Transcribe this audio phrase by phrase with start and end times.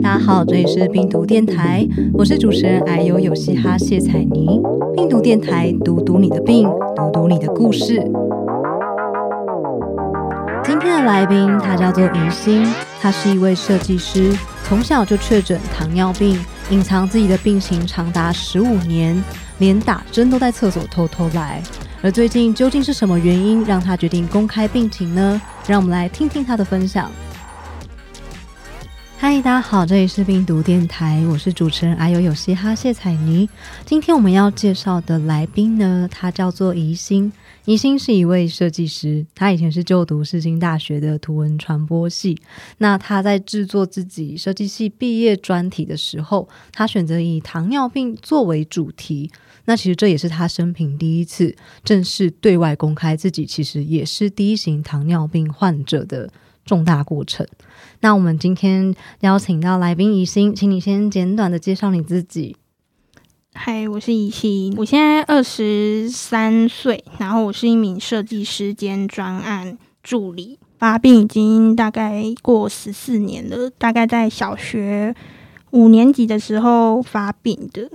[0.00, 4.60] 大家好，这里是病毒电台，我是主持人矮油有嘻哈谢彩妮。
[4.94, 8.00] 病毒电台，读读你的病，读读你的故事。
[10.62, 12.64] 今天的来宾他叫做宜心，
[13.00, 16.38] 他是一位设计师，从小就确诊糖尿病，
[16.70, 19.20] 隐藏自己的病情长达十五年，
[19.58, 21.60] 连打针都在厕所偷偷来。
[22.00, 25.40] 而最近究竟是什么原因让他决定公开病情呢？
[25.66, 27.10] 让我们来听听他的分享。
[29.20, 33.48] 嗨，大家好，这里是病毒电台，我是主持人阿尤有嘻哈谢彩妮。
[33.84, 37.32] 今天我们要介绍的来宾呢，他叫做宜兴。
[37.64, 42.38] 宜兴是一位设计师，他以前是就读世新大学的图文传播系。
[42.78, 49.28] 那他在制作自己设计系毕业专题的时候，他选择以糖尿病作为主题。
[49.64, 56.30] 那其实这也是他生平第一次正式对外公开自己其实也是第一型糖尿病患者的
[56.64, 57.44] 重大过程。
[58.00, 62.56] 那我们今天邀请到来宾宜兴，请你先简短的介绍你自己。
[63.52, 70.60] 嗨，我是宜兴，我现在二十三岁，然后我是一名设计师兼专案助理。
[70.78, 75.12] 发病已经大概过十四年了，大概在小学
[75.72, 77.90] 五年级的时候发病的。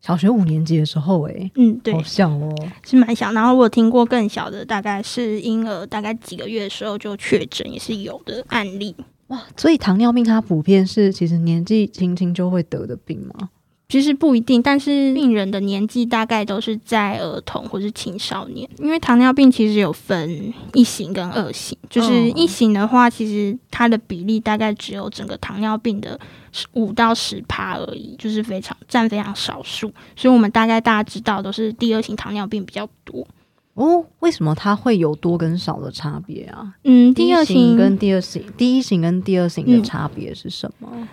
[0.00, 2.54] 小学五年级的时候，哎，嗯，对，好小哦，
[2.84, 3.32] 是蛮小。
[3.32, 8.94] 然后我听过更小的，大概是婴儿大概几个月的时候就确诊，也是有的案例。
[9.28, 13.48] 哇，所以糖尿病它普遍是其实年纪轻轻就会得的病吗？
[13.86, 18.68] 其实不一定，但是病人的年纪大概都是在儿童或是青少年。
[18.78, 26.18] 因为糖尿病其实有分一型跟二型，就是一型的话，其实它的比例大概只有整个糖尿病的
[26.72, 29.92] 五到十趴而已，就是非常占非常少数。
[30.16, 33.24] 所以我们大概大家知道都是第二型糖尿病比较多。
[33.74, 36.74] 哦，为什么它会有多跟少的差别啊？
[36.84, 41.08] 嗯，第二型跟第二型，第一型跟第二型的差别是什么？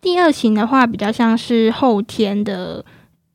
[0.00, 2.84] 第二型的话，比较像是后天的。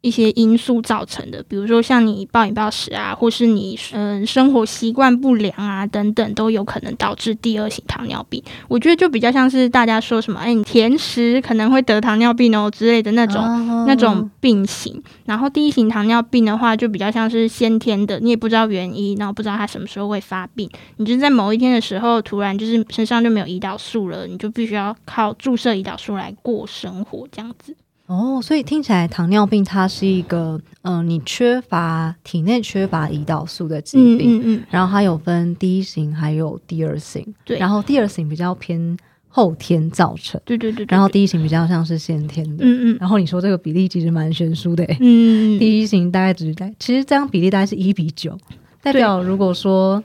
[0.02, 8.42] 一些因素造成的，比如说像你暴饮暴食啊，或是你嗯生活习惯不良啊等等，都有可能导致第二型糖尿病。
[8.68, 13.44] 我觉得就比较像是大家说什么，哎，你甜食可能会得糖尿病哦之类的那种
[13.86, 15.02] 那种病型。
[15.26, 27.76] 然后第一型糖尿病的话，就比较像是先天的，你也不知道原因，然后不知道它什么时候会发病，你就在某一天的时候，突然就是身上就没有胰岛素了，你就必须要靠注射胰岛素来过生活这样子。
[28.10, 38.98] 哦，所以听起来糖尿病它是一个，嗯，你缺乏体内缺乏胰岛素的疾病，嗯嗯，然后它有分第一型还有第二型，对，然后第二型比较偏
[39.28, 48.36] 后天造成，对对对，然后第一型比较像是先天的，嗯嗯，然后你说这个比例其实蛮悬殊的，嗯，第一型大概只是在，其实这样比例大概是一比九，
[48.82, 50.04] 代表如果说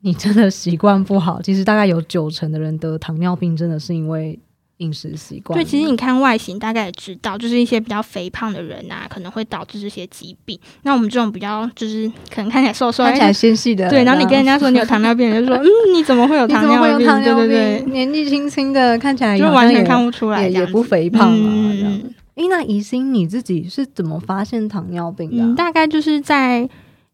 [0.00, 4.38] 你真的习惯不好，其实大概有九成的人得糖尿病真的是因为。
[4.82, 10.58] 饮食习惯对，其实你看外形大概也知道，就是一些比较肥胖的人啊，可能会导致这些疾病。
[10.82, 17.06] 那我们这种比较就是可能看起来瘦瘦、看起来纤细的，对，然后你跟人家说你有糖尿病， 人就说嗯，你怎么会有糖尿病？
[17.06, 21.72] 对对对，年纪轻轻的，看起来就完全看不出来，也不肥胖嘛。
[22.34, 25.54] 哎，那宜兴你自己是怎么发现糖尿病的？
[25.54, 26.68] 大概就是在。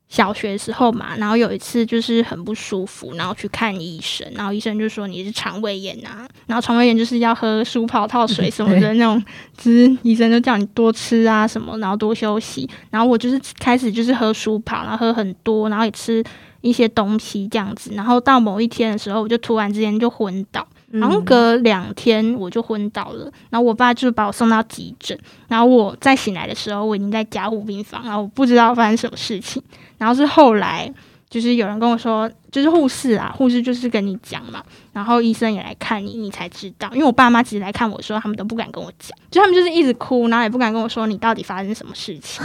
[0.09, 9.23] 小学时候嘛，然后有一次就是很不舒服，然后去看医生，然后医生就说你是肠胃炎啊，然后肠胃炎就是要喝舒泡套水什么的那种，
[9.57, 16.25] 就是医生就叫你多吃啊什么，然后多休息，然后我就是开始就是喝舒泡，然后喝很多，然后也吃
[16.63, 20.67] 一些东西这样子，然后到某一天的时候，我就突然之间就昏倒。
[20.91, 25.19] 然后隔两天我就昏倒了，然后我爸就把我送到急诊，
[25.49, 29.63] 然后我再醒来的时候，我已经在加护病房，然后我不知道发生什么事情，
[29.99, 30.93] 然后是后来。
[31.29, 34.63] 就是有人跟我说，就是护士啊，护士就是跟你讲嘛，
[34.93, 36.89] 然后医生也来看你，你才知道。
[36.93, 42.43] 因为我爸妈其实来看我说，他们都不敢跟我讲，就他们就是一直哭，然后也不敢跟我说你到底发生什么事情。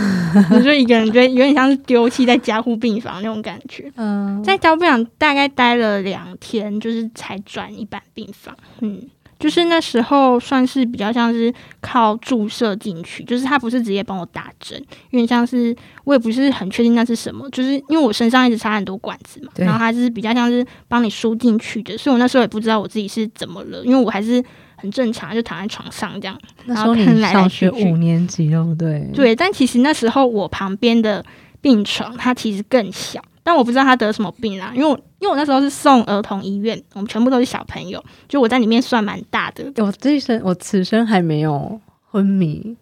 [0.51, 3.91] 我就一个人觉得有点像是丢弃在加护病房那种感觉。
[3.95, 8.55] 嗯，在加护病房大概待了两天，就是才转一般病房。
[8.81, 9.01] 嗯。
[9.43, 15.75] 就是那时候算是比较像是靠注射进去，就是他不是直接帮我打针，因为像是
[16.05, 24.41] 我也不是很确定那是什么，就是因为我身上一直插很多管子嘛，然后他就是比较像是帮你输进去的，所以我那时候也不知道我自己是怎么了，因为我还是
[24.77, 26.39] 很正常，就躺在床上这样。
[26.63, 29.05] 那时候你小学五年级对不对？
[29.13, 31.21] 对，但其实那时候我旁边的
[31.59, 33.21] 病床它其实更小。
[33.43, 39.65] 但我不知道他得什么病啦，因为我因为我那时候是送儿童医院，我们全部都是小朋友，就我在里面算蛮大的。
[39.83, 41.79] 我这一生我此生还没有
[42.09, 42.75] 昏迷，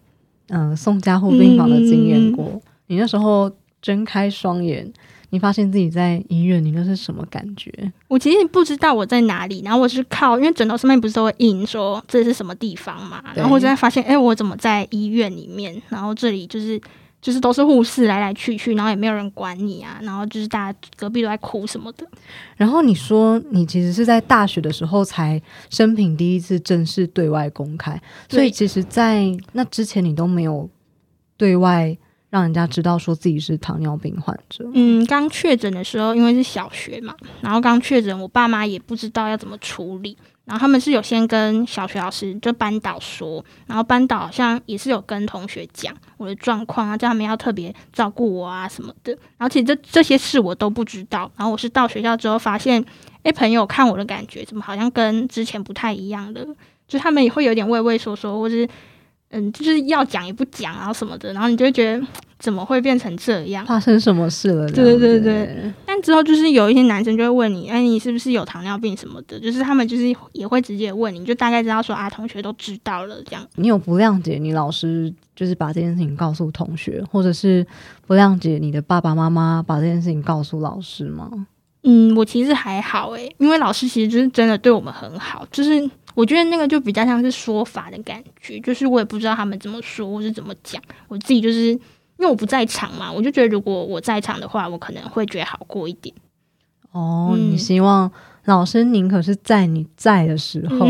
[0.48, 2.60] 嗯，送加护病房的经验过。
[2.86, 3.50] 你那时候
[3.80, 4.92] 睁开双眼，
[5.30, 7.72] 你发现自己在医院，你那是什么感觉？
[8.06, 15.80] 我其实不知道我在哪里，然后我是靠，因为枕头上面不是都会印说这是什么地方嘛，然后我才发现，哎，我怎么在医院里面？
[15.88, 16.78] 然后这里就是
[17.22, 22.06] 就是都是护士来来去去，然后也没有人管你啊，然后就是大家隔壁都在哭什么的。
[22.56, 25.40] 然后你说你其实是在大学的时候才
[25.70, 27.98] 生平第一次正式对外公开，
[28.28, 30.68] 所以其实，在那之前你都没有
[31.38, 31.96] 对外。
[32.32, 34.66] 让人家知道说自己是糖尿病患者。
[34.72, 40.16] 嗯，刚确诊的时候，因为是小学嘛，然后刚确诊，我爸妈也不知道要怎么处理。
[40.44, 49.12] 然后他们是有先跟小学老师就班导说，然后班导好像也是有跟同学讲我的状况啊，叫他们要特别照顾我啊什么的。
[49.38, 51.30] 然后其实这这些事我都不知道。
[51.36, 52.84] 然后我是到学校之后发现，
[53.22, 56.46] 诶，朋友看我的感觉怎么好像跟之前不太一样的，
[56.88, 58.68] 就他们也会有点畏畏缩缩，或是。
[59.32, 62.06] 嗯，就是要讲也不讲啊什么的，然后你就会觉得
[62.38, 63.64] 怎么会变成这样？
[63.66, 64.68] 发生什么事了？
[64.70, 65.72] 对对对。
[65.86, 69.40] 但之后就是有一些男生就会问你，哎，你是不是有糖尿病什么的？
[69.40, 73.46] 就是他们就是也会直接问你，就大概知道说啊，同学都知道了这样。
[73.56, 77.66] 你有不谅解你老师，就是把这件事情告诉同学，或者是
[78.06, 81.30] 不谅解你的爸爸妈妈把这件事情告诉老师吗？
[81.82, 85.90] 嗯，我其实还好诶，因为老师其实就是真的对我们很好，就是。
[86.14, 91.80] 我觉得那个就比较像是说法的感觉，就是我也不知道他们怎么说或是怎么讲，我自己就是因
[92.18, 96.14] 为我不在场嘛，我就觉得如果我在场的话，我可能会觉得好过一点。
[96.90, 98.12] 哦，你希望
[98.44, 100.86] 老师宁可是在你在的时候，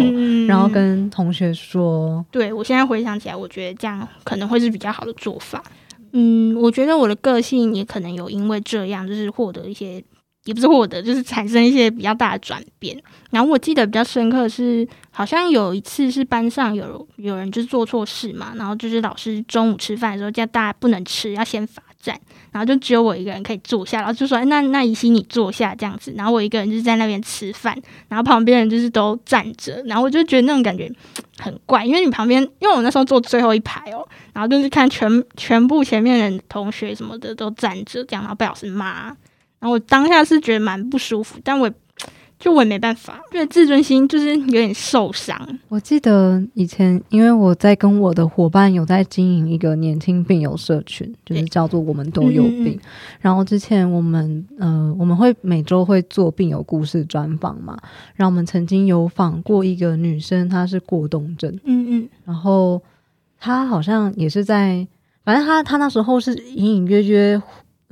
[0.48, 2.26] 然后跟同学说。
[2.32, 5.62] 对我现在回想起来，我觉得这样可能会是比较好的做法。
[6.10, 10.02] 嗯，我觉得我的个性也可能有因为这样，就是获得一些。
[10.44, 13.00] 也不是获得，就是产生一些比较大的转变。
[13.30, 30.90] 然后我记得比较深刻的是，好像有一次是班上有有人就做错事嘛，然后就是老师中午吃饭的时候叫大家不能吃，要先罚站，然后就只有我一个人可以坐下，然后就说：“那那怡心你坐下这样子。”然后我一个人就是在那边吃饭，然后旁边人就是都站着，然后我就觉得那种感觉
[31.38, 39.16] 很怪，因为你旁边，因为我那时候坐最后一排哦，然后就是看全全部前面的同学什么的都站着，这样然后被老师骂。
[39.62, 41.70] 然后我当下是觉得蛮不舒服，但我
[42.37, 45.38] 就我也没办法，因为自尊心就是有点受伤。
[45.69, 52.76] 我记得以前，因为我在跟我的伙伴有在经营一个年轻病友社群，就是叫做“我们都有病”。
[53.23, 57.79] 然后之前我们呃，我们会每周会做病友故事专访嘛。
[58.17, 62.82] 然后我们曾经有访过一个女生，她是过动症，嗯嗯，然后
[63.38, 64.85] 她好像也是在，
[65.25, 67.41] 反正她她那时候是隐隐约约。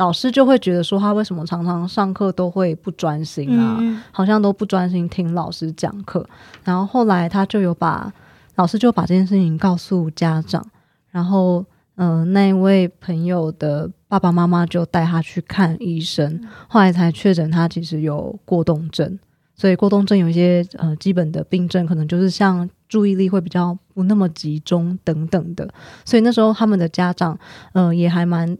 [0.00, 3.78] 老师就会觉得说他为什么常常上课都会不专心啊，
[4.10, 6.26] 好像都不专心听老师讲课。
[6.64, 8.10] 然后后来他就有把
[8.54, 10.66] 老师就把这件事情告诉家长，
[11.10, 11.62] 然后
[11.96, 19.18] 嗯，那一位朋友的爸爸妈妈就带他去看医生，后来才确诊他其实有过动症。
[19.54, 25.68] 所以过动症有一些呃基本的病症，可能就是像注意力会比较不那么集中等等的。
[26.06, 27.38] 所以那时候他们的家长
[27.74, 28.56] 嗯也还蛮。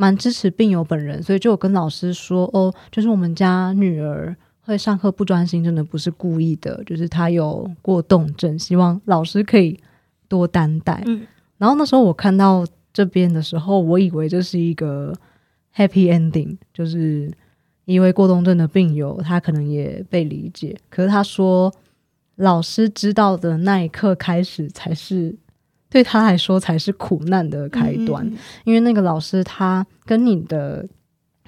[0.00, 9.76] 蛮支持病友本人，所以就有跟老师说哦，就是我们家女儿会上课不专心，真的不是故意的，就是她有过动症，希望老师可以
[10.28, 11.02] 多担待。
[11.06, 15.12] 嗯，然后那时候我看到这边的时候，我以为这是一个
[15.74, 17.28] happy ending，就是
[17.84, 21.74] 因为过动症的病友他可能也被理解，可是他说
[22.36, 25.34] 老师知道的那一刻开始才是。
[25.90, 28.30] 对他来说才是苦难的开端，
[28.64, 30.86] 因为那个老师他跟你的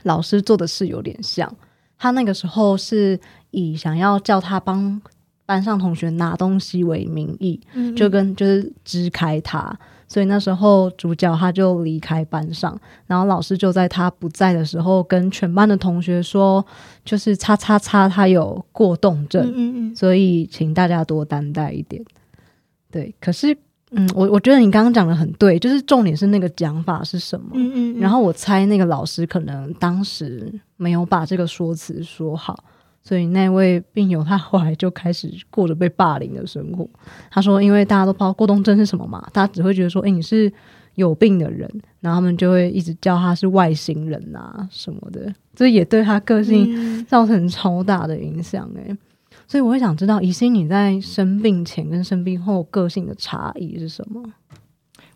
[0.05, 1.55] 老师做的事有点像，
[1.99, 3.21] 他那个时候是
[3.51, 4.99] 以想要叫他帮
[5.45, 7.61] 班上同学拿东西为名义，
[7.95, 9.79] 就跟就是支开他，
[10.09, 16.65] 所以那时候主角他就离开班上，然后老师就在他不在的时候跟全班的同学说，
[17.05, 22.03] 就是叉叉叉他有过动症，所以请大家多担待一点。
[22.91, 23.55] 对，可是。
[23.93, 27.51] 嗯，我我觉得你刚刚讲的很对，就是重点是那个讲法是什么。
[27.55, 28.01] 嗯嗯。
[28.01, 32.63] 然后我猜那个老师可能当时没有把这个说辞说好，
[33.03, 36.89] 所以那位病友他后来就开始过着被霸凌的生活。
[37.31, 40.53] 他说，因为大家都不知道过动症是什么嘛，大家只会觉得说，哎，你是
[40.95, 41.69] 有病的人，
[41.99, 48.71] 然后他们就会一直叫他是外星人啊什么的，这也对他个性造成超大的影响。
[48.77, 48.97] 哎。
[49.51, 54.23] 所以我会想知道，宜心你在生病前跟生病后个性的差异是什么？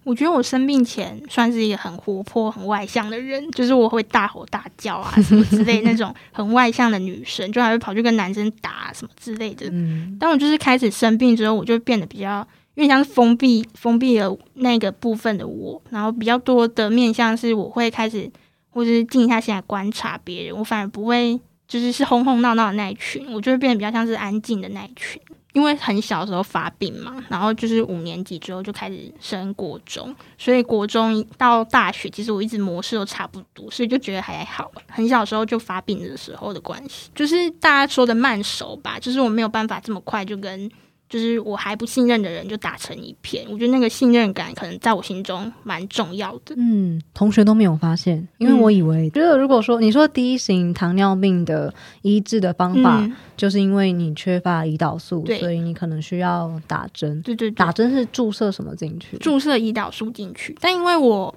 [0.02, 9.68] 我觉得我生病前算是一个很活泼、很外向的人， 就是我会大吼大叫啊什么之类那种很外向的女生，就还会跑去跟男生打什么之类的。
[9.70, 18.28] 嗯，但我就是开始生病之后，我就变得比较，因为像是封闭、封闭了那个部分的我，然后比较多的面向是我会开始。
[18.76, 21.38] 或者是静下心来观察别人，我反而不会
[21.74, 25.20] 就是是哄哄闹闹的那一群，我就会变得比较像是安静的那一群。
[25.54, 34.70] 因为很小的时候发病嘛，然后就是五年级之后就开始升国中，所以国中到大学，其实我一直模式都差不多，所以就觉得还好。
[34.88, 40.70] 很小时候就发病的时候的关系，就是大家说的慢熟吧，就是我没有办法这么快就跟。
[41.14, 46.56] 就是我还不信任的人就打成一片，我觉得那个信任感可能在我心中蛮重要的。
[46.56, 57.22] 嗯，同学都没有发现，因为我以为，觉得如果说你说第一型糖尿病的医治的方法，就是因为你缺乏胰岛素，所以你可能需要打针。
[57.22, 59.16] 对对，打针是注射什么进去？
[59.18, 60.58] 注射胰岛素进去。
[60.60, 61.32] 但因为我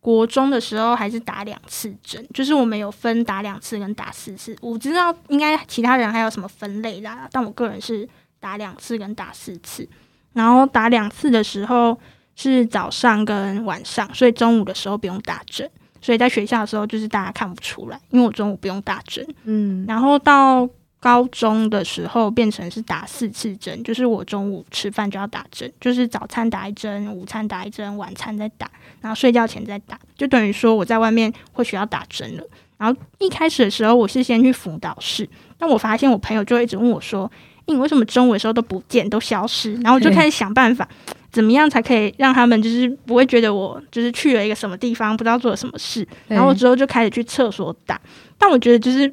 [0.00, 4.56] 国中的时候还是打两次针，就是我们有分打两次跟打四次。
[4.60, 8.08] 我知道应该其他人还有什么分类啦，但我个人是。
[8.46, 9.88] 打两次跟打四次，
[10.32, 11.98] 然后打两次的时候
[12.36, 15.68] 是早上跟晚上，所以中午的时候不用打针，
[16.00, 19.26] 所以在学校的时候就是大家看不出来，因为我中午不用打针。
[19.42, 20.68] 嗯，然后到
[21.00, 32.44] 高中的时候变成是打四次针，就是我中午吃饭就要打针，就是早餐打一针，午餐打一针，晚餐再打，然后睡觉前再打，就等于说我在外面会需要打针了。
[32.78, 37.28] 然后一开始的时候我是先去辅导室，但我发现我朋友就一直问我说。
[37.66, 39.74] 你为什么中午的时候都不见，都消失？
[39.82, 40.88] 然后我就开始想办法，
[41.30, 46.06] 怎么样才可以让他们就是不会觉得我就是去了一个什么地方，不知道做了什么事。
[46.28, 48.00] 然后之后就开始去厕所打，
[48.38, 49.12] 但我觉得就是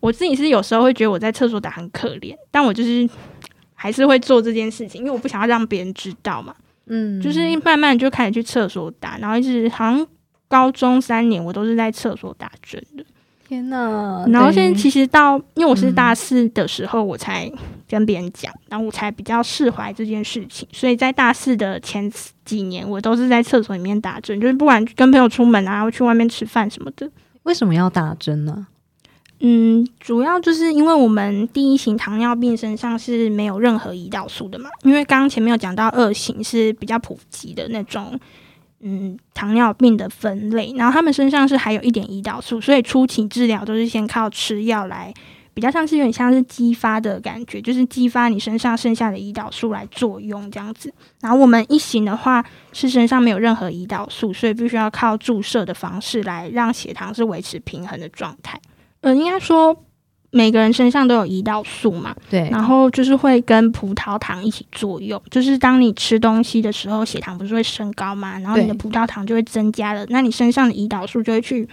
[0.00, 3.08] 我自己是有时候会觉得我在厕所打很可怜，但我就是
[3.74, 6.54] 还是会做这件事情，因为我不想要让别人知道嘛。
[6.86, 10.06] 嗯，就是慢慢就开始去厕所打，然后一直好像
[10.48, 13.04] 高中三年我都是在厕所打针的。
[13.48, 14.26] 天呐！
[14.28, 17.50] 然后现在其实到，因为我是大四的时候，我才
[17.88, 20.68] 跟别人讲，然后我才比较释怀这件事情。
[20.70, 22.12] 所以在大四的前
[22.44, 27.10] 几年，我都是在厕所里面打针，就是不管跟朋友出门啊，去外面吃饭什么的。
[27.44, 28.66] 为什么要打针呢？
[29.40, 38.20] 嗯，主要就是因为我们第一型糖尿病身上是没有任何胰岛素的嘛，因为刚刚前面有讲到二型是比较普及的那种。
[38.80, 45.12] 嗯，糖尿病的分类，然后他们身上是还有一点胰岛素，所以初期治疗都是先靠吃药来，
[45.52, 50.94] 比较像是有点像是激发的感觉，就是激发你身上剩下的胰岛素来作用这样子。
[51.20, 58.60] 然后我们一型的话是身上没有任何胰岛素，所以必须要靠注射的方式来让血糖是维持平衡的状态。
[59.00, 59.84] 呃，应该说。
[60.30, 71.66] 每个人身上都有胰岛素嘛，对，然后就是会跟葡萄糖一起作用，就是当你吃东西的时候，血糖不是会升高嘛，然后你的葡萄糖就会增加了，那你身上的胰岛素就会去，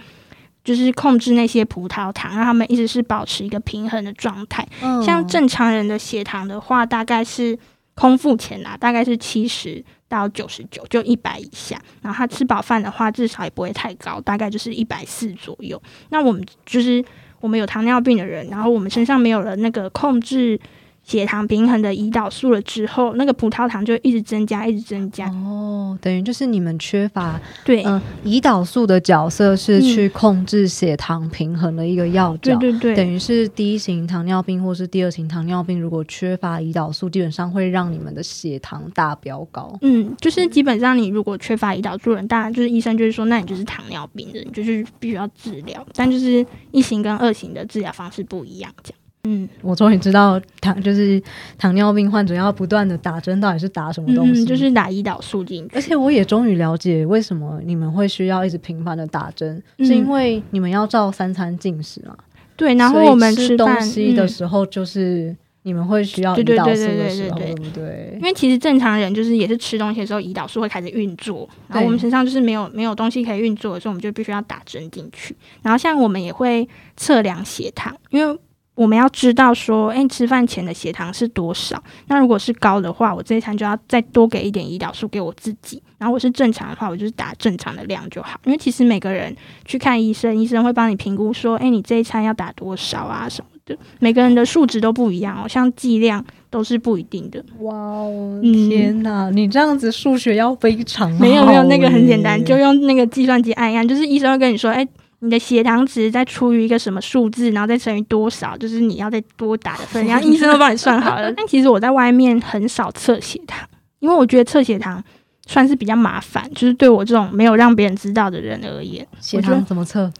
[0.64, 4.66] 就是控制那些葡萄糖，让他们一直是保持一个平衡的状态。
[5.04, 7.58] 像正常人的血糖的话，大概是
[7.94, 11.78] 空腹前啦，大概是七十到九十九，就一百以下。
[12.00, 15.80] 然后他吃饱饭的话，至少也不会太高，大概就是一百四左右。
[16.08, 17.04] 那我们就是。
[17.46, 20.58] 我们有糖尿病的人，然后我们身上没有了那个控制
[21.06, 25.28] 血糖平衡的胰岛素了之后，那个葡萄糖就一直增加，一直增加。
[25.28, 32.56] 哦，等于就是你们缺乏对，嗯，胰岛素的角色是去控制血糖平衡的一个药角。
[32.56, 39.78] 对对对，等于是第一型糖尿病或是第二型糖尿病，如果缺乏胰岛素，基本上会让你们的血糖大飙高。
[39.82, 45.86] 嗯，就是基本上你如果缺乏胰岛素人，当然就是医生就是说，那你就是糖尿病的，你就是必须要治疗。
[45.94, 48.98] 但就是一型跟二型的治疗方式不一样，这样。
[49.28, 51.20] 嗯，我终于知道糖就是
[51.58, 54.44] 糖尿病患者要不断的打针，到底是打什么东西？
[54.44, 55.74] 就是打胰岛素进去。
[55.74, 62.16] 而且我也终于了解为什么你们会需要一直频繁的打针，是因为你们要照三餐进食嘛？
[62.56, 68.12] 对，然后我们吃东西的时候，就是你们会需要胰岛素的时候，对不对？
[68.14, 75.34] 因为其实正常人就是也是吃东西的时候，胰岛素会开始运作，然后我们身上就是没有没有东西可以运作的时候，我们就必须要打针进去。
[75.62, 78.38] 然后像我们也会测量血糖，因为。
[78.76, 81.82] 我们要知道说，哎，吃饭前的血糖是多少？
[82.08, 85.82] 那如果是高的话，我这一餐就要再多给一点胰岛素给我自己。
[85.96, 88.38] 然后我是正常的话，我就是打正常的量就好。
[88.44, 93.74] 因为其实每个人去看医生，医生会帮你评估说，哎，你这一餐要打多少啊什么的。
[93.98, 97.42] 每个人的数值都不一样哦，像剂量都是不一定的。
[97.60, 104.86] 哇哦，天哪，你这样子数学要非常没有没有那个很简单，就用那个计算机按一按，就是医生会跟你说，哎。
[105.26, 111.30] 你的血糖值再除以一个什么数字，然后再乘以多少，就是你要再多打的分，然后医生都帮你算好了。
[111.36, 113.68] 但其实我在外面很少测血糖，
[113.98, 115.02] 因为我觉得测血糖
[115.46, 119.06] 算是比较麻烦，就是对我这种没有让别人知道的人而言。
[119.20, 120.10] 血糖怎么测？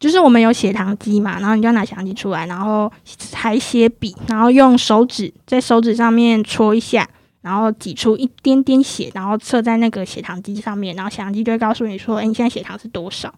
[0.00, 2.90] 就是我们有血糖机嘛，然后你就要拿血糖机出来，然后
[3.32, 7.08] 还写笔，然后用手指在手指上面戳一下，
[7.40, 13.32] 然后挤出一点点血，然后测在那个血糖机上面，然后血糖机就会告诉你说：“哎，你现在血糖是多少？”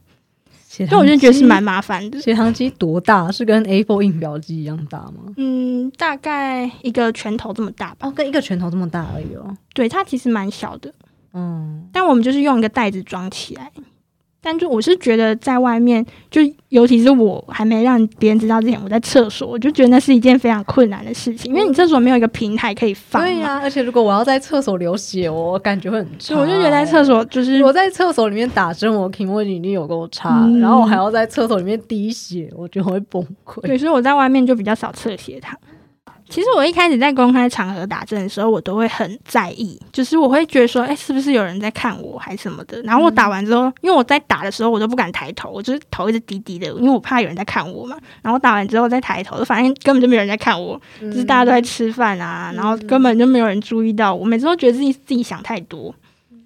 [0.75, 2.21] 血就我就觉得是蛮麻烦的。
[2.21, 3.31] 血糖机多大？
[3.31, 5.33] 是跟 A4 印表机一样大吗？
[5.37, 8.09] 嗯，大概一个拳头这么大吧。
[8.09, 9.57] 哦，跟一个拳头这么大而已哦。
[9.73, 10.93] 对，它其实蛮小的。
[11.33, 13.71] 嗯，但我们就是用一个袋子装起来。
[14.45, 23.23] 但就我是觉得在外面，就尤其是我还没让别人知道之前，我在厕所，我就觉得那是一件非常困难的事情，因为你厕所没有一个平台可以放。
[23.23, 26.37] 对呀，而且如果我要在厕所流血，我感觉会很差。
[26.37, 33.63] 我就觉得在厕所就是我在厕所里面打针，我体温已经有够差，然后我还要在厕所里面滴血，我觉得会崩溃。
[33.63, 35.59] 对，所以我在外面就比较少测血糖。
[36.29, 42.81] 其实我一开始在公开场合打针的时候，我都会很在意，就是我会觉得说，哎，是不是有人在看我，还什么的。
[42.83, 47.97] 然后我打完之后，因为我在打的时候，我都不敢抬头，我就是头一直低低的，因为我怕有人在看我嘛。
[48.23, 54.25] 然后打完之后再抬头，就发现根本就没有人在看我，就是大家都在吃饭啊，然后根本就没有人注意到我。
[54.25, 55.95] 每次都觉得自己自己想太多。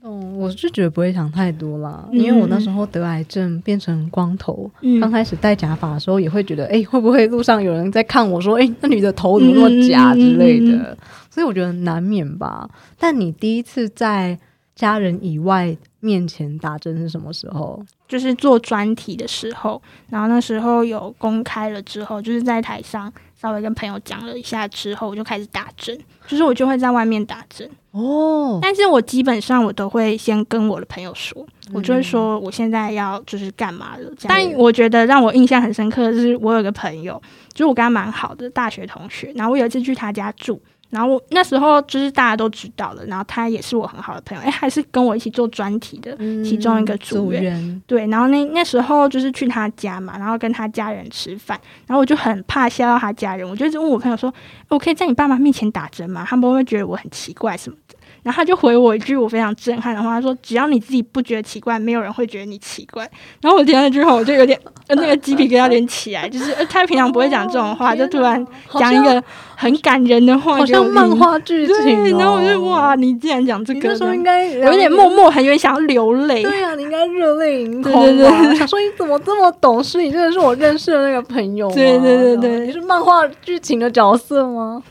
[0.02, 10.96] 哦，我是觉得不会想太多啦，因为我那时候得癌症变成光头，刚开始戴假发的时候也会觉得，哎，会不会路上有人在看我说，哎，那女的头怎么那么假之类的，
[11.30, 12.68] 所以我觉得难免吧。
[12.98, 14.38] 但你第一次在
[14.74, 17.84] 家人以外面前打针是什么时候？
[18.06, 27.70] 就是做专题的时候，然后那时候有公开了之后，就是在台上稍微跟朋友讲了一下之后，我就开始打针，就是我就会在外面打针。
[27.92, 34.10] 哦，但是我基本上我都会先跟我的朋友说，我就会说我现在要就是干嘛了。
[34.22, 37.20] 但我觉得让我印象很深刻的是，我有个朋友，
[37.52, 40.60] 就是我跟他蛮好的大学同学，然后我有一次去他家住。
[40.90, 47.82] 然后我那时候就是大家都知道了，然后他也是我很好的朋友，哎，还是跟我一起做专题的其中一个组员。
[47.86, 54.32] 对，然后那那时候就是去他家嘛，然后跟他家人吃饭，然后我就很怕吓到他家人，我就问我朋友说
[54.68, 56.24] ：“我可以在你爸妈面前打针吗？
[56.26, 57.87] 他们会不会觉得我很奇怪什么的？”
[58.22, 63.08] 然后他就回我一句我非常震撼的话，他说：“只要你自己不觉得奇怪，没有人会觉得你奇怪。”
[63.40, 64.58] 然后我听了之后，我就有点
[64.88, 69.22] 那个鸡皮疙瘩有点起来，就是他平常不会讲这种话，就突然讲一个
[69.56, 72.18] 很感人的话，好像漫画剧情。
[72.18, 76.42] 然后我就哇，你竟然讲这个，时候应该有点默默，很有点想要流泪。
[76.42, 78.54] 对啊，你应该热泪盈眶对对对！
[78.58, 80.02] 想说你怎么这么懂事？
[80.02, 81.74] 你真的是我认识的那个朋友吗？
[81.74, 84.82] 对对对对，你是漫画剧情的角色吗？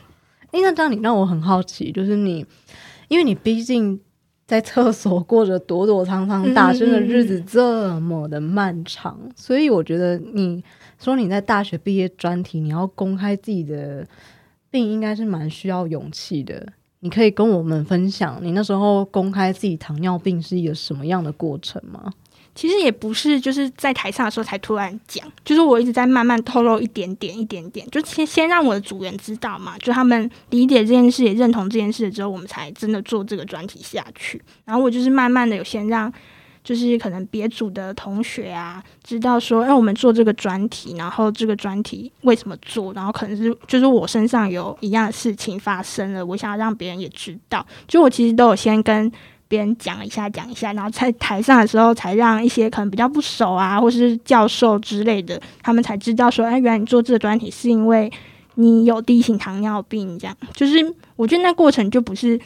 [0.51, 2.45] 哎，那这样你让我很好奇，就是你。
[3.07, 3.99] 因为你毕竟
[4.45, 10.63] 在厕所过着躲躲藏藏大声的日子这么的漫长，所以我觉得你
[10.97, 14.07] 说你在大学毕业专题你要公开自己的
[14.69, 16.67] 病，应该是蛮需要勇气的。
[17.01, 22.11] 你可以跟我们分享你那时候公开自己糖尿病是一个什么样的过程吗？
[22.57, 34.41] 其实也不是，就是在台上的时候才突然讲，就是我一直在慢慢透露一点点、一点点，就先先让我的组员知道嘛，就他们理解这件事、也认同这件事之后，我们才真的做这个专题下去。
[34.65, 36.11] 然后我就是慢慢的有先让，
[36.63, 49.11] 就是可能别组的同学啊，知道说，哎，我们做这个专题，然后这个专题为什么做，然后可能是就是我身上有一样事情发生了，我想要让别人也知道，就我其实都有先跟。
[49.47, 58.11] 别人讲一下，讲一下，然后在台上的时候，才让一些可能比较不熟啊，或是教授之类的，他们才知道说，哎，原来你做这个专题是因为
[58.55, 60.35] 你有第一型糖尿病，这样。
[60.53, 60.75] 就是
[61.15, 62.39] 我觉得那过程就不是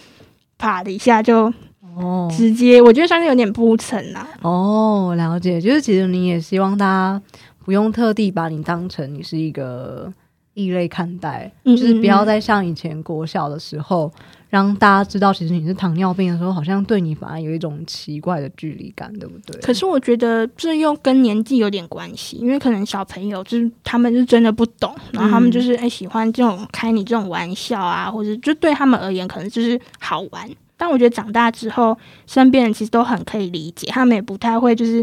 [0.58, 1.52] 啪的一下就
[1.96, 4.28] 哦，直接，我觉得算是有点铺陈啦。
[4.42, 7.22] 哦，了解，就是其实你也希望大家
[7.66, 10.14] 不用特地把你当成你是一个
[10.54, 14.12] 异类看待，就是不要再像以前国小的时候。
[14.52, 19.62] 让大家知道，其实你是糖尿病的时候，好像对你反而有一种奇怪的距离感，对不对？
[19.62, 30.50] 可是我觉得这又跟年纪有点关系，因为可能小朋友就是他们是真的不懂，然后他们就是哎喜欢这种开你这种玩笑啊，或者就对他们而言可能就是好玩。
[30.76, 35.02] 但我觉得长大之后，身边人其实都很可以理解，他们也不太会就是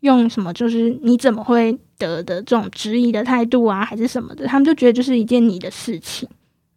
[0.00, 6.28] 用什么就是你怎么会得的这种质疑的态度啊，还是什么的，他们就觉得就是一件你的事情，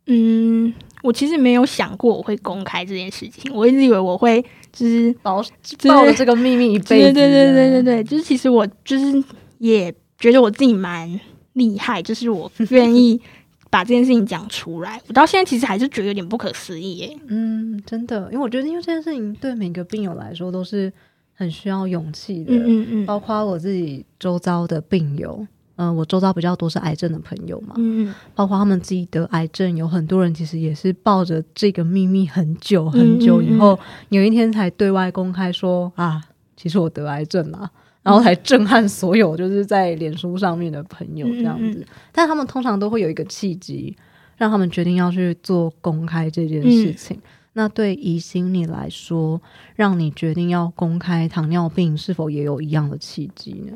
[0.07, 0.73] 嗯。
[1.05, 5.43] 我其实没有想过我会公开这件事情，我一直以为我会就是保
[5.87, 6.87] 抱着这个秘密一辈子。
[6.87, 9.23] 对对对对对对，就是其实我就是
[9.59, 11.19] 也觉得我自己蛮
[11.53, 13.21] 厉害，就是我 愿意
[13.69, 14.99] 把这件事情讲出来。
[15.07, 17.17] 我到现在其实还是觉得有点不可思议耶。
[17.27, 20.91] 嗯，真的，因为我觉得因为这件事情对每个病友来说都是
[21.33, 22.53] 很需要勇气的。
[22.53, 25.45] 嗯嗯嗯，包括我自己周遭的病友。
[25.77, 33.77] 嗯，我周遭比较多是癌症的朋友嘛，嗯，包括他们自己得癌症，有很多人其实也是抱着这个秘密很久很久，以后
[34.09, 36.23] 有一天才对外公开说啊，
[36.55, 37.69] 其实我得癌症了，
[38.03, 41.85] 然后才震撼所有就是在脸书上面的朋友这样子。
[42.11, 43.97] 但他们通常都会有一个契机，
[44.37, 47.19] 让他们决定要去做公开这件事情。
[47.57, 49.41] 那对疑心你来说，
[49.75, 53.73] 让你决定要公开糖尿病，是否也有一样的契机呢？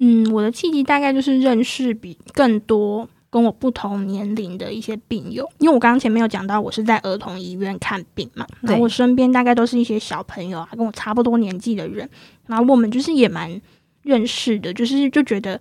[0.00, 12.08] 嗯，我的契机大概就是认识比更多跟我不同年龄的一些病友，因为我刚刚前面有讲到，我是在儿童医院看病嘛，然后我身边大概都是一些小朋友啊，跟我差不多年纪的人，
[12.46, 13.60] 然后我们就是也蛮
[14.02, 15.60] 认识的，就是就觉得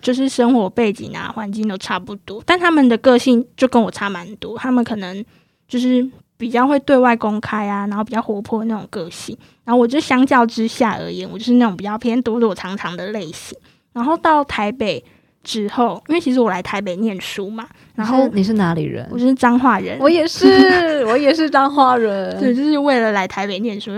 [0.00, 5.24] 就是生活背景啊、环境都差不多，但他们的个性就跟我差蛮多，他们可能
[5.66, 6.06] 就是
[6.42, 9.38] 比较会对外公开啊，然后比较活泼那种个性。
[9.64, 13.56] 然后我就相较之下而言，我就是那种比较偏躲躲藏藏的类型。
[13.92, 15.04] 然后到台北
[15.44, 19.06] 之后，因为其实我来台北念书嘛，然后你是哪里人？
[19.12, 20.44] 我是彰化人，我也是，
[21.06, 22.36] 我也是彰化人。
[22.40, 23.92] 对，就是为了来台北念书，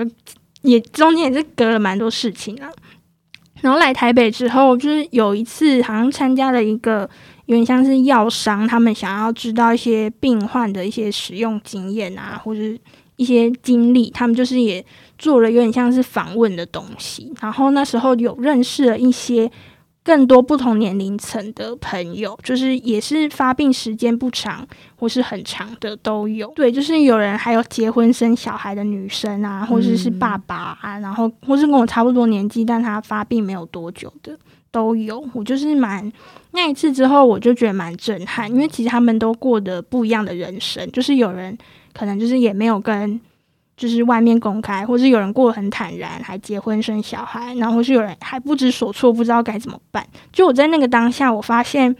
[0.60, 2.68] 也中间也是隔了蛮多事情啊。
[3.62, 7.08] 然后来台北之后，就是有一次好像参加了一个
[7.46, 12.60] 有点像是药商，他们想要知道一些病患的一些使用经验啊，或者
[13.16, 14.84] 一些经历，他们就是也。
[15.16, 19.48] 做了有点像是访问的东西，然后那时候有认识了一些
[20.02, 26.52] 更多不同年龄层的朋友，就是也是发病时间不长或是很长的都有。
[26.56, 34.36] 对，就是有人还有结婚生小孩的女生啊，或者是爸爸啊，然后或是跟我差不多年纪，但他发病没有多久的
[34.74, 35.24] 都有。
[35.32, 36.12] 我就是蛮
[36.50, 41.56] 那一次之后，我就觉得蛮震撼，因为其实他们都过得不一样的人生，就是有人
[41.92, 43.20] 可能就是也没有跟。
[43.76, 50.06] 就是外面公开，或是有人过得很坦然，还结婚生小孩，然后或是有人还不知所措，不知道该怎么办。
[50.32, 51.92] 就我在那个当下，我发现，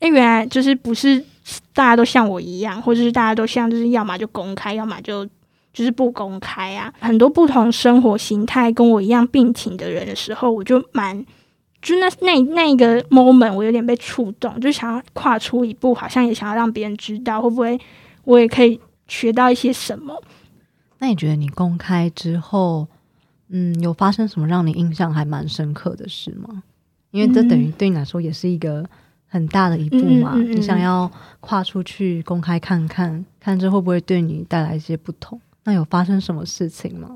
[0.00, 1.18] 哎，原来就是不是
[1.72, 5.24] 大家都像我一样，或者是大家都像，就是要么就公开，要么就
[5.72, 6.92] 就是不公开啊。
[7.00, 11.24] 很多不同生活形态跟我一样病情的人的时候，我就蛮，
[11.82, 17.78] 就那那那个 moment，我有点被触动，就想要跨出一步，好像也想要让别人知道，会不会
[18.24, 20.22] 我也可以学到一些什么。
[21.00, 22.86] 那你觉得你公开之后，
[23.48, 26.62] 嗯，有发生什么让你印象还蛮深刻的事吗？
[27.10, 28.88] 因为这等于对你来说也是一个
[29.26, 30.36] 很大的一步嘛。
[30.36, 35.40] 你想要跨出去公开看看，看这会不会对你带来一些不同？
[35.64, 37.14] 那有发生什么事情吗？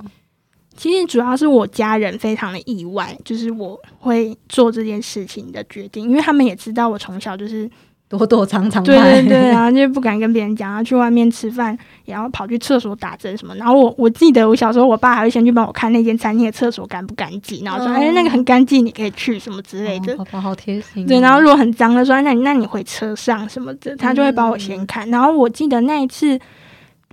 [0.76, 7.68] 其实主要是我家人非常的意外，就是我会做这件事情的决定，因为他们也知道我从小就是。
[8.08, 13.52] 躲躲藏藏，对对对，然 后就不敢跟别人讲，然后去外面吃饭，然后跑去厕所打针什么。
[13.56, 21.04] 然后我我记得我小时候，我爸还会先去帮我看那间餐厅的厕所干不干净，然后说：“哎，那个很干净，你可以去什么之类的。”爸爸好贴心。
[21.04, 25.10] 对，然后如果很脏的说：“那你那你回车上什么的。”他就会帮我先看。
[25.10, 26.38] 然后我记得那一次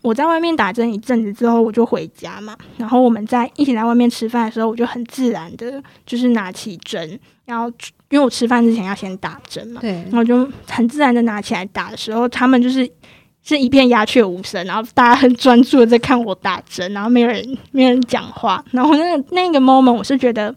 [0.03, 2.55] 我在外面打针一阵子之后，我就回家嘛。
[2.77, 7.73] 然后我们在一起在外面吃饭的时候，我就很自然的，就是拿起针，然后。
[8.09, 12.87] 因为我吃饭之前要先打针嘛，对，然后就很自然的拿起来打的时候，他们就是
[13.41, 20.53] 是一片鸦雀无声，然后大家很专注的在看我打针，然后没有人没有人讲话，然后那那个 moment 我是觉得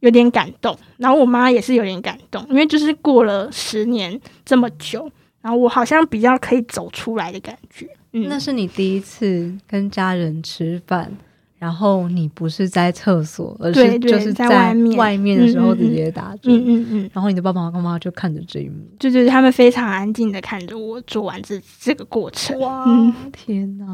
[0.00, 5.10] 有点感动，然后我妈也是有点感动，因为就是过了十年这么久，
[5.42, 7.86] 然后我好像比较可以走出来的感觉。
[8.12, 11.12] 嗯，那是你第一次跟家人吃饭。
[11.58, 16.52] 然后你不是在厕所，而是就是在外面外面的时候直接打针。
[16.52, 17.10] 嗯嗯嗯。
[17.12, 22.58] 然后你的爸爸妈妈就看着这一幕，就就是他们非常安静的看着我做完这这个过程。
[22.58, 22.84] 哇，
[23.32, 23.86] 天哪！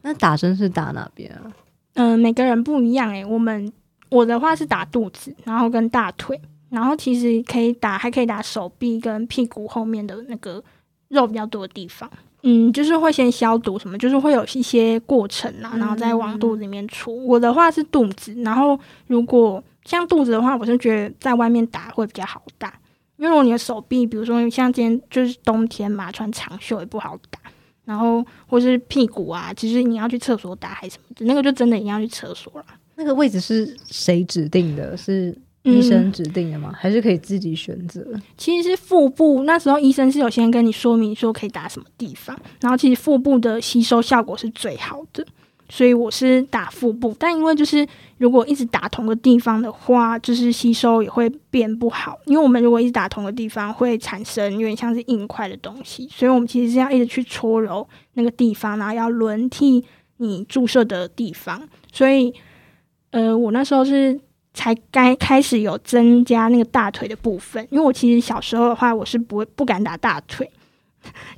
[0.00, 1.52] 那打针是打哪边啊？
[1.92, 3.22] 嗯，每个人不一样诶。
[3.22, 3.70] 我们
[4.08, 10.64] 我的话是打肚子，然后跟大腿，然后其实可以打，还可以打手臂跟屁股后面的那个
[11.10, 12.10] 肉比较多的地方。
[12.42, 17.26] 嗯，就是会先消毒什么，就是会有一些过程啊，然后再往肚子里面出。
[17.26, 22.72] 我的话是肚子，然后如果像肚子的话，我是觉得在外面打会比较好打，
[23.18, 27.38] 因为如果你的手臂，比如说像今天就是冬天嘛，穿长袖也不好打。
[27.84, 32.64] 然后或是屁股啊，其实你要去厕所打还是什么，那个就真的一定要去厕所了。
[32.94, 34.96] 那个位置是谁指定的？
[34.96, 35.36] 是？
[35.62, 36.72] 医生指定的吗？
[36.74, 38.02] 还是可以自己选择？
[38.38, 45.26] 其实是腹部，那时候医生是有先跟你说明说可以打什么地方，然后其实腹部的吸收效果是最好的，
[45.68, 47.14] 所以我是打腹部。
[47.18, 52.18] 但因为就是如果一直打同个地方的话，就是吸收也会变不好。
[52.24, 59.84] 因为我们如果一直打同个地方，会产生有点像是硬块的东西，所以我们其实是要一直去搓揉那个地方，然后要轮替
[60.16, 61.68] 你注射的地方。
[61.92, 62.32] 所以，
[63.10, 64.18] 呃，我那时候是。
[64.52, 70.50] 才该开始有增加那个大腿的部分，因为我其实小时候的话，我是不会不敢打大腿，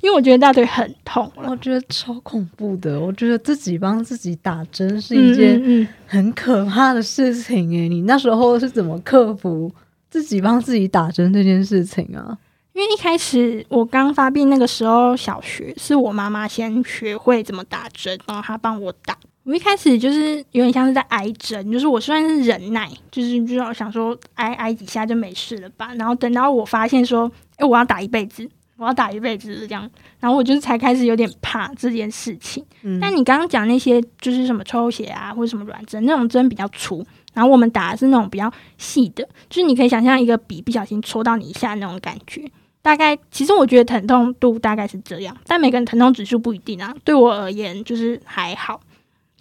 [0.01, 2.99] 因为我觉得大腿很痛，我觉得超恐怖的。
[2.99, 9.71] 我觉得自己帮自己打针是一件很可怕的事情诶，你那时候是怎么克服
[10.09, 12.37] 自己帮自己打针这件事情啊？
[12.73, 19.15] 因为一开始我刚发病那个时候，小学是我妈妈先学会怎么打针，然后她帮我打。
[19.45, 25.93] 我一开始就是有点像是在挨针，就是我虽然是忍耐，就是就是想说挨挨几下就没事了吧。
[25.95, 29.89] 然后等到我发现说，哎，我要打一辈子，我要打一辈子这样，
[30.21, 32.63] 然后我就是才开始有点怕这件事情。
[33.01, 42.49] 但你刚刚讲那些就是什么抽血啊，或者什么软针，那种针比较粗，然后我们打的是那种比较细的，就是你可以想象一个笔不小心戳到你一下那种感觉。
[42.81, 46.95] 大概其实我觉得疼痛度大概是这样，但每个人疼痛指数不一定啊。
[47.03, 48.79] 对我而言就是还好。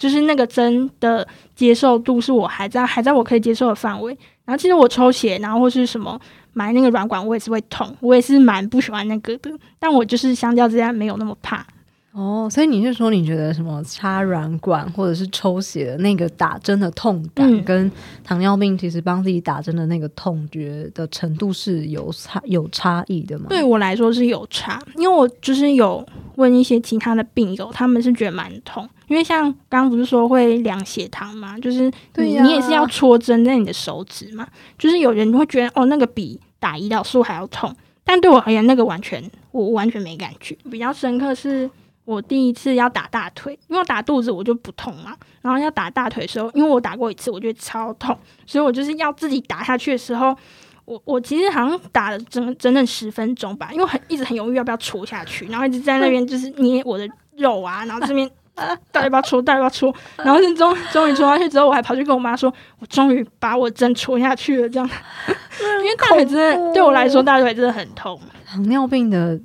[0.03, 4.11] 就是那个针的接受度是我还在还在我可以接受的范围，
[4.45, 6.21] 然后其实我抽血，然后或是什么
[6.55, 11.65] 埋那个软管，我也是会痛，我也是蛮不喜欢那个的，但我就是相较之下没有那么怕。
[12.13, 17.91] 哦，所以你是说你觉得什么插软管或者是抽血的那个打针的痛感，跟
[18.23, 23.47] 糖尿病其实帮自己打针的那个痛觉的程度是有差有差异的吗？
[23.49, 34.47] 对我来说是有差，因为我就是有问一些其他的病友，他们是觉得蛮痛，因为像刚刚不是说会量血糖嘛，就是你你也是要戳针在你的手指嘛，
[34.77, 41.71] 就是有人会觉得哦那个比打胰岛素还要痛，但对我而言那个完全我完全没感觉，比较深刻是。
[42.05, 45.15] 我第一次要打大腿，因为打肚子我就不痛嘛。
[45.41, 50.37] 然后要打大腿的时候，因为我打过一次，我觉得超痛，所以我就是要自己打下去的时候，
[50.85, 58.29] 我我其实好像打了整整整十分钟吧，因为很一直很犹豫要不要戳下去，然后一直在那边就是捏我的肉啊，然后这边
[58.93, 64.89] 到底要不要戳，到底要不要戳，然后就终终于戳下去之后，我还跑去跟我妈说，我终于把我针戳下去了，这样，
[65.83, 69.41] 因为大腿真的对我来说大腿真的很痛，糖尿病的。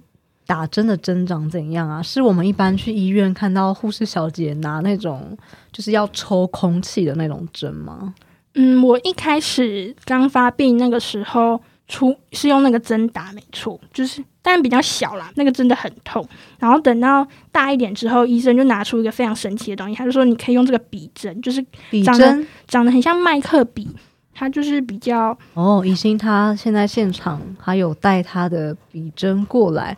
[0.47, 2.01] 打针的针长怎样啊？
[2.01, 5.37] 是我们一般去医院看到护士小姐拿那种
[5.71, 8.15] 就是要抽空气的那种针吗？
[8.55, 16.27] 嗯，我一开始刚发病那个时候出是用那个针打，没错，就是但比较小啦，那个真的很痛。
[16.57, 23.87] 然后等到大一点之后，医生就拿出一个非常神奇的东西，他就说你可以用这个笔针，就是笔针长得很像麦克笔，
[24.33, 25.83] 它就是比较哦。
[25.85, 29.95] 宜兴他现在现场还有带他的笔针过来。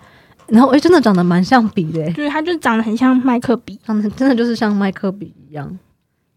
[0.51, 5.77] 然后，哎，真的长得蛮像笔的，对，它就长得很像麦克笔，长得真的就是像麦克笔一样。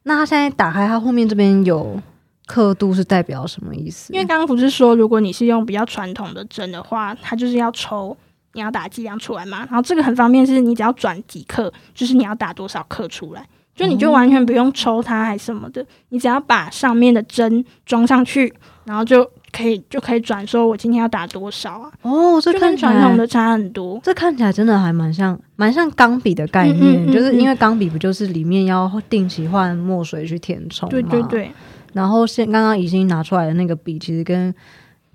[0.05, 2.01] 那它现在打开，它后面这边有
[2.46, 4.12] 刻度，是代表什么意思？
[4.12, 8.16] 因为刚刚不是说，如果你是用比较传统的针的话，它就是要抽，
[8.55, 9.59] 你要打剂量出来嘛。
[9.61, 18.53] 然后这个很方便，是你只要转几克，就是你要打多少克出来，就你就完全不用抽它还什么的，你只要把上面的针装上去，
[18.85, 19.31] 然后就。
[19.52, 21.92] 可以就可以转说，我今天要打多少啊？
[22.00, 24.00] 哦，这跟传统的差很多。
[24.02, 31.50] 这看起来真的还蛮像，蛮像钢笔的概念，就是因为钢笔不就是里面要定期换墨水去填充对对对。
[31.92, 34.54] 然后现刚刚已经拿出来的那个笔，其实跟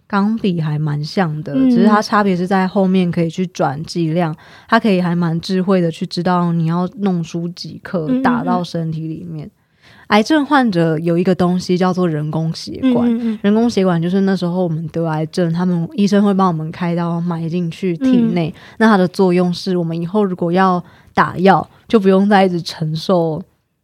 [0.06, 4.34] 钢笔还蛮像的，只是它差别是在后面可以去转剂量，
[4.70, 9.50] 它可以还蛮智慧的去知道你要弄出几克打到身体里面。
[10.08, 18.54] 癌症患者有一个东西叫做人工血管，人工血管就是那时候我们得癌症，他们医生会帮我们开刀埋进去体内。
[18.78, 20.82] 那它的作用是我们以后如果要
[21.14, 23.42] 打药，就不用再一直承受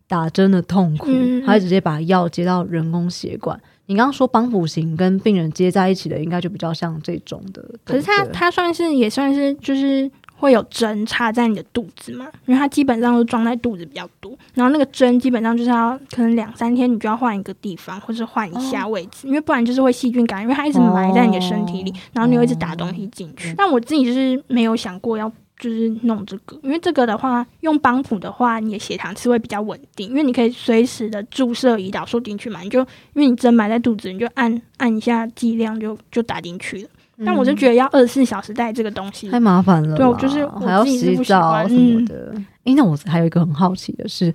[0.07, 1.07] 打针的痛苦，
[1.45, 3.59] 它会直接把药接到人工血管。
[3.87, 7.61] 你刚刚说帮补型跟病人接在一起的，应该就比较像这种的。
[7.83, 10.09] 可是它它算是也算是就是。
[10.43, 12.27] 会有针插在你的肚子嘛？
[12.47, 23.53] 因为它基本上都装在肚子比较多，然后那个针基本上就是要可能两三天你就要换一个地方，或是换一下位置，因为不然就是会细菌感染，因为它一直埋在你的身体里，然后你会一直打东西进去。
[23.55, 36.89] 但我自己就是没有想过要就是弄这个，因为这个的话用邦普的话，你的血糖是会比较稳定，因为你可以随时的注射胰岛素进去嘛，你就因为你针埋在肚子，你就按按一下剂量就就打进去了。
[37.25, 42.33] 但我是觉得要二十四小时带这个东西太麻烦了，对，就是还要洗澡什么的。
[42.63, 44.33] 哎，那我还有一个很好奇的是，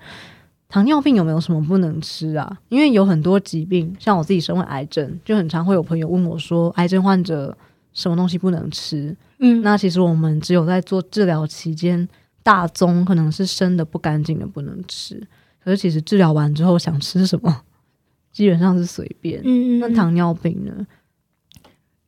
[0.69, 2.59] 糖尿病有没有什么不能吃啊？
[2.69, 7.57] 因为有很多疾病，像我自己身为癌症，就很常会有朋友问我说，癌症患者
[7.93, 9.17] 什么东西不能吃？
[9.39, 12.09] 嗯，那其实我们只有在做治疗期间，
[12.43, 15.21] 大宗可能是生的不干净的不能吃，
[15.65, 17.63] 可是其实治疗完之后想吃什么，
[18.31, 19.41] 基本上是随便。
[19.43, 20.87] 嗯嗯，那糖尿病呢？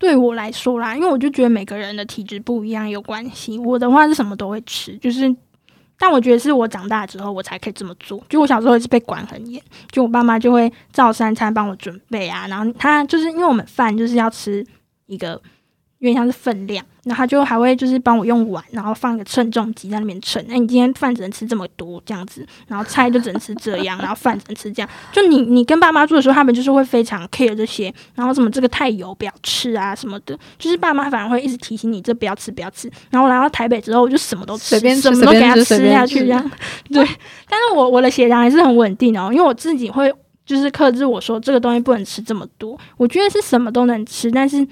[0.01, 3.59] 对我来说啦，因为我就觉得每个人的体质不一样有关系。
[3.59, 5.37] 我的话是什么都会吃，就是，
[5.99, 8.19] 但我觉得是我长大之后我才可以这么做。
[8.27, 14.67] 就我小时候是被管很严，就我爸妈就会照三餐帮我准备啊，然后他就是因为我们饭就是要吃
[15.05, 15.39] 一个，
[15.99, 20.45] 因为像是分量，然后他就还会就是帮我用碗，然后放一个称重机在那边称。
[20.49, 24.89] 哎，你今天饭只能吃这么多这样子，然后菜就只能吃这样，然后饭只能吃这样。
[25.11, 32.91] 就你你跟爸妈住的时候，他们就是会非常 care 这些，然后什么这个太油不要吃啊什么的，就是爸妈反而会一直提醒你这不要吃不要吃。
[33.11, 36.51] 然后来到台北之后，我就什么都吃，什么都给他吃下去这样。
[36.93, 37.05] 对，
[37.49, 40.13] 但是我我的血糖还是很稳定哦，因为我自己会
[40.45, 42.79] 就是克制我说这个东西不能吃这么多。
[42.97, 44.67] 我觉得是什么都能吃，但是。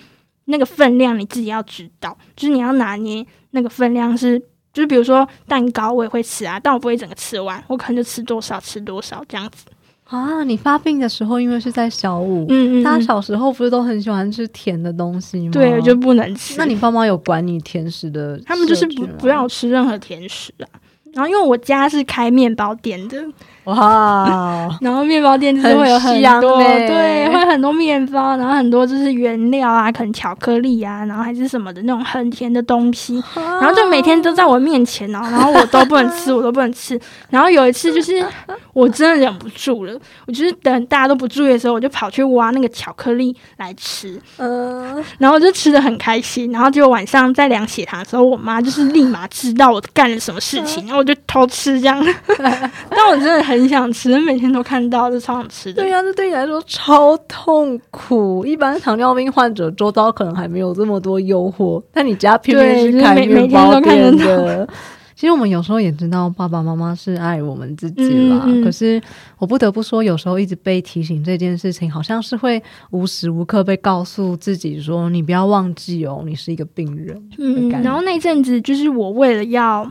[0.51, 4.39] 那个分量你自己要知道，就是你要拿捏那个分量是，
[4.73, 9.67] 就是比如说蛋糕我也会吃啊，但我不会整个吃完，我可能就吃多少吃多少这样子
[10.05, 10.43] 啊。
[10.45, 15.53] 你发病的时候，因为是在小五，嗯嗯，大家小时候不是都很喜欢吃甜的东西吗？
[15.53, 16.55] 对，就不能吃。
[16.57, 18.41] 那你爸妈有管你甜食的？
[18.47, 20.67] 他们就是不不让我吃任何甜食啊。
[21.13, 23.23] 然后因为我家是开面包店的。
[23.68, 36.98] 哇，然后面包店就是会有很多，对，会很多面包，然后很多就是原料啊，可能巧克力啊，然后还是什么的那种很甜的东西，然后就每天都在我面前哦，然后我都不能吃，我都不能吃。
[37.28, 38.24] 然后有一次就是
[38.72, 39.92] 我真的忍不住了，
[40.26, 46.50] 我就是等大家都不注意的时候，我就跑去挖那个巧克力来吃，嗯，然后就吃的很开心。
[46.52, 52.02] 然后结果晚上在量血糖的时候，我妈就是立马知道我干了什么事情，然后我就偷吃这样。
[52.88, 53.58] 但我真的很。
[53.59, 55.83] 很想吃，每天都看到，就超想吃的。
[55.83, 58.47] 对呀，这对你来说超痛苦。
[58.47, 64.68] 一般糖尿病患者周遭可能还没有这么多诱惑，但你家偏偏是开面包店的。
[65.16, 69.03] 其实我们有时候也知道爸爸妈妈是爱我们自己啦，可是
[69.38, 79.90] 我不得不说，有时候一直被提醒这件事情，好像是会无时无刻被告诉自己说：“你不要忘记哦，你是一个病人。”嗯，然后那阵子就是我为了要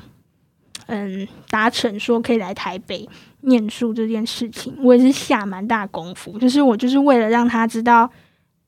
[0.86, 3.06] 嗯达成说可以来台北。
[3.47, 6.38] 念书这件事情，我也是下蛮大功夫。
[6.38, 8.10] 就是我就是为了让他知道，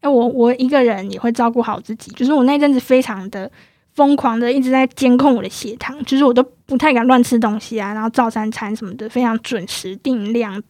[0.02, 2.12] 哎，我我一个人也会照顾好自己。
[2.12, 3.52] 就是我那阵子非常的
[3.94, 10.62] 疯狂的一直在监控我的血糖，就是我都不太敢乱吃东西啊，然后照三餐什么的非常准时定量，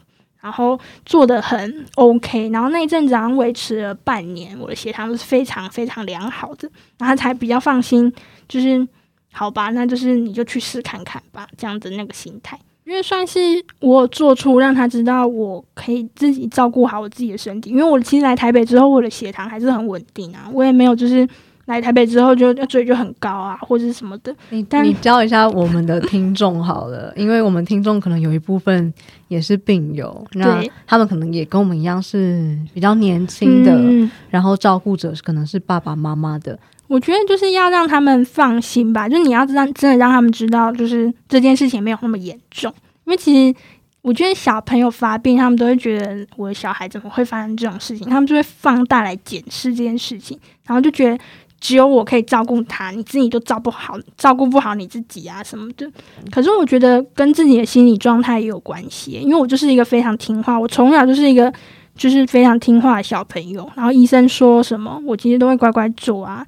[0.41, 2.50] 然后做的很 OK。
[2.50, 8.12] 然后那一阵子好像维持了半年，我的血糖都是非常非常良好的，然后才比较放心。
[8.48, 8.88] 就是
[9.32, 12.60] 好吧，那就是你就去试看看吧，这样子那个心态。
[12.89, 13.39] 因为算是
[13.80, 17.69] 我做出让他知道我可以自己照顾好我自己的身体。
[17.69, 21.28] 因为我其实来台北之后，我的血糖还是很稳定啊，我也没有就是
[21.65, 24.36] 来台北之后就嘴就很高啊，或者是什么的。
[24.49, 28.91] 你你教一下我们的听众好了，因为我们听众可能有一部分
[29.28, 36.58] 也是病友，那他们可能也跟我们一样是比较年轻的，然后照顾者可能是爸爸妈妈的。
[36.89, 42.73] 我觉得就是要让他们放心吧，就你要让真的让他们知道，就是这件事情没有那么严重。
[43.06, 43.56] 因为其实
[44.02, 51.19] 我觉得小朋友发病，他们都会觉得我的小孩怎么会发生这种事情，他们就会放大来检视这件事情，然后就觉得
[51.60, 55.88] 只有我可以照顾他，你自己都照顾好，照顾不好你自己啊什么的。
[56.32, 61.54] 可是我觉得跟自己的心理状态也有关系，因为我就是一个非常听话，我从小就是一个
[61.95, 66.43] 就是非常听话的小朋友，然后医生说什么，我其实都会乖乖做啊。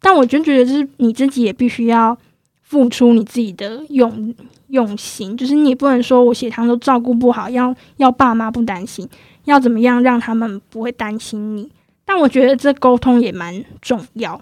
[0.00, 2.16] 但我真觉得，就是你自己也必须要
[2.62, 4.34] 付出你自己的用
[4.68, 9.08] 用心，就是你不能说我血糖都照顾不好，要要爸妈不担心，
[9.44, 11.70] 要怎么样让他们不会担心你。
[12.04, 14.40] 但我觉得这沟通也蛮重要。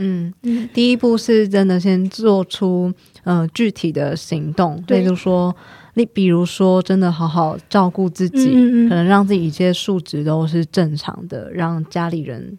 [0.00, 2.92] 嗯嗯，第一步是真的先做出
[3.24, 5.54] 呃具体的行动，例如说
[5.94, 8.52] 你比如说真的好好照顾自己，
[8.88, 12.58] 可能让自己一切数值都是正常的，让家里人。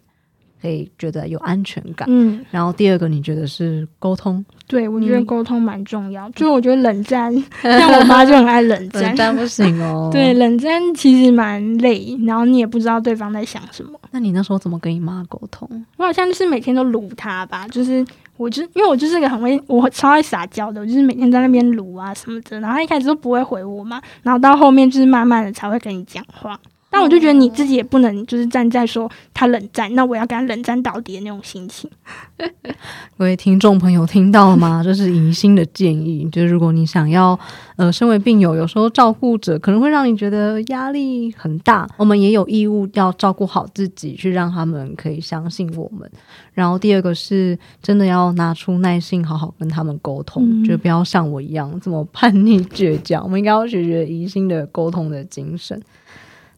[0.60, 13.98] 可以觉得有安全感，嗯，然后第二个你觉得是沟通，对我觉得沟通蛮重要，就是我觉得冷战， 像我妈就很爱冷战，冷战不行哦， 对，冷战其实蛮累，然后你也不知道对方在想什么。
[14.10, 15.68] 那你那时候怎么跟你妈沟通？
[15.96, 18.04] 我好像就是每天都撸她吧，就是
[18.36, 26.58] 我就因为我就是个很会，我超爱撒娇的，我就是每天在那边撸啊什么的，然后一开始都不会回我嘛，然后到后面就是慢慢的才会跟你讲话。
[26.92, 31.88] 但我就觉得你自己也不能就是站在说他冷战，那我要跟他冷战到底的那种心情。
[33.16, 34.82] 各位听众朋友听到了吗？
[34.82, 37.38] 这是宜心的建议，就是如果你想要
[37.76, 46.10] 呃，身为病友，有时候照顾者可能会让你觉得压力很大，我们也有义务要照顾好自己，去让他们可以相信我们。
[46.52, 53.22] 然后第二个是真的要拿出耐心，好好跟他们沟通，就不要像我一样这么叛逆倔强。
[53.22, 55.80] 我们应该要学学宜心的沟通的精神。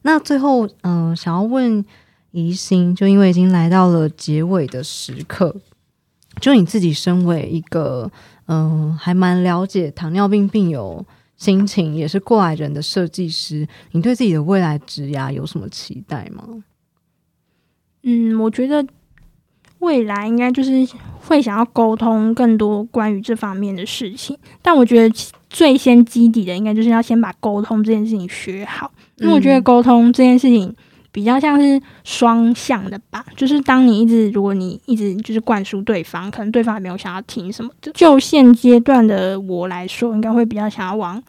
[0.03, 1.83] 那最后，嗯，想要问
[2.31, 5.55] 宜心，就因为已经来到了结尾的时刻，
[6.39, 8.11] 就你自己身为一个，
[8.47, 11.05] 嗯，还蛮了解糖尿病病友
[11.37, 16.43] 心情，也是过来人的设计师，你对自己的未来职涯有什么期待吗？
[18.03, 18.85] 嗯，我觉得
[19.79, 20.85] 未来应该就是
[21.21, 25.15] 会想要沟通更多关于这方面的事情，但我觉得
[25.49, 30.75] 最先基底的应该就是要先把沟通这件事情学好，因为我觉得沟通这件事情
[31.11, 37.91] 比较像是双向的吧，就是当你一直如果你一直就是灌输对方，可能对方也没有想要听什么的。
[37.93, 41.21] 就现阶段的我来说，应该会比较想要往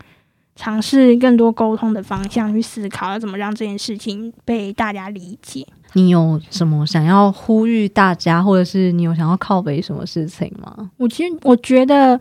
[0.56, 5.66] 尝试更多沟通的方向去思考，要怎么让这件事情被大家理解。
[5.92, 10.90] 你有什么想要呼吁大家，或者是你有想要靠北什么事情吗？
[10.96, 12.18] 我其实我觉得，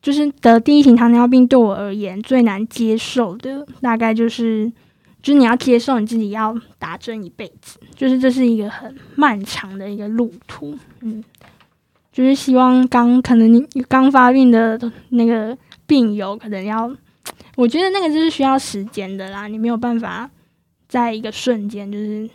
[0.00, 4.70] 就是得第一型糖尿病对我而言最难接受的，大概就是
[5.26, 10.78] 就是你要接受你自己要打针一辈子，就是这是一个很漫长的一个路途。
[11.00, 11.24] 嗯，
[12.12, 16.88] 就是希望刚可能你刚发病的那个病友，可能要，
[17.56, 20.30] 我觉得那个就是需要时间的啦，你没有办法
[20.88, 22.30] 在一个瞬间就是。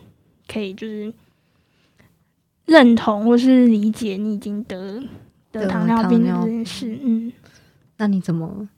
[0.48, 1.10] 可以就是
[2.66, 5.02] 认同或是理解你已经得
[5.50, 7.32] 得糖尿病这件事，嗯，
[7.96, 8.68] 那你怎么？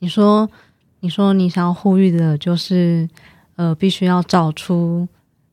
[0.00, 0.50] 你说
[1.00, 3.08] 你说你想要呼吁的就是
[3.56, 5.06] 呃，必须要找出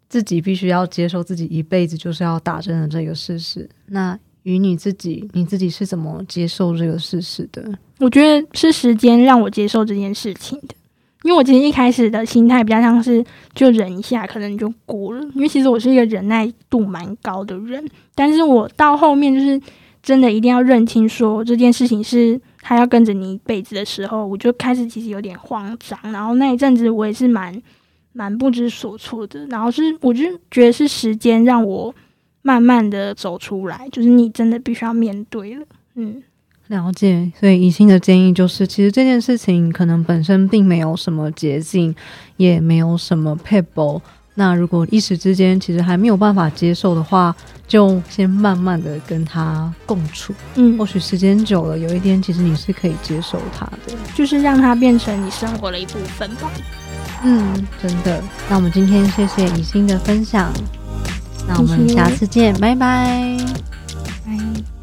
[0.08, 3.70] 自己必须要接受自己一辈子就是要打针的这个事实。
[3.88, 7.78] 那与你自己，你自己是怎么接受这个事实的？
[8.00, 10.76] 我觉得是时间让我接受这件事情的。
[11.24, 13.24] 因为我其实一开始的心态比较像是
[13.54, 15.22] 就忍一下，可能就过了。
[15.36, 17.86] 因为其实我是一个忍耐度蛮高的人，
[18.16, 19.62] 但是我到后面就是
[20.02, 26.00] 真的一定要认清，说这件事情是他要跟着你一辈子的时候，我就开始其实有点慌张。
[26.14, 27.62] 然后那一阵子我也是蛮
[28.14, 29.45] 蛮不知所措的。
[29.47, 31.93] 然后是我就觉得是时间让我
[32.41, 36.24] 慢慢的走出来，就是你真的必须要面对了，嗯。
[36.68, 41.95] 了解，所以宜心的建议就是，其实这件事情可能本身并没有什么捷径，
[42.38, 44.01] 也没有什么 p a b l e
[44.36, 47.36] 那如果一时之间其实还没有办法接受的话，
[47.68, 50.32] 就先慢慢的跟他共处。
[50.57, 56.51] 嗯，或许时间久了，有一天其实你是可以接受他的，就是让他变成你生活的一部分吧。
[57.24, 58.22] 嗯真的。
[58.49, 60.51] 那我们今天谢谢以心的分享
[61.47, 63.38] 那我们下次见拜拜。
[64.26, 64.78] 拜。